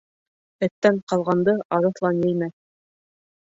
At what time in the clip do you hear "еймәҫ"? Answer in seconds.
2.27-2.59